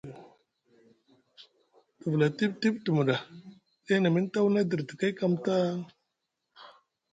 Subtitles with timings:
[1.97, 3.15] Te vula tiɓ tiɓ te muɗa
[3.85, 5.69] ɗay na miŋ tawuna e dirti kay kam taa.